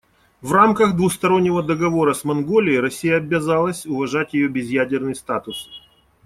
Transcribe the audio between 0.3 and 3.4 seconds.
В рамках двустороннего договора с Монголией Россия